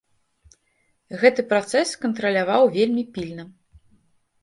Гэты 1.25 1.45
працэс 1.53 1.89
кантраляваў 2.07 2.63
вельмі 2.81 3.03
пільна. 3.19 3.43